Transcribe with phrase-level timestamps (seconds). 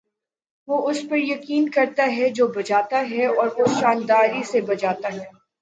[0.67, 5.25] وہ اس پر یقین کرتا ہے جو بجاتا ہے اور وہ شانداری سے بجاتا ہے